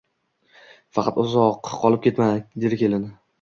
Faqat 0.97 1.19
uzoq 1.23 1.61
qolib 1.83 2.03
ketma, 2.07 2.31
dedi 2.65 2.81
kelin 2.83 3.07